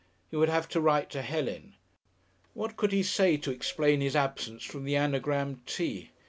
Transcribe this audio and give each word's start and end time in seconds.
He 0.31 0.35
would 0.35 0.49
have 0.49 0.67
to 0.69 0.81
write 0.81 1.11
to 1.11 1.21
Helen. 1.21 1.75
What 2.55 2.75
could 2.75 2.91
he 2.91 3.03
say 3.03 3.37
to 3.37 3.51
explain 3.51 4.01
his 4.01 4.15
absence 4.15 4.63
from 4.63 4.83
the 4.83 4.95
Anagram 4.95 5.61
Tea? 5.67 6.09